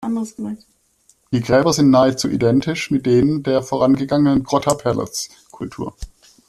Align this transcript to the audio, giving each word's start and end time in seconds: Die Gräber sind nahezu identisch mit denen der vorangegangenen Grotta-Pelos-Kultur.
Die 1.31 1.41
Gräber 1.41 1.73
sind 1.73 1.91
nahezu 1.91 2.27
identisch 2.27 2.89
mit 2.89 3.05
denen 3.05 3.43
der 3.43 3.61
vorangegangenen 3.61 4.43
Grotta-Pelos-Kultur. 4.43 5.95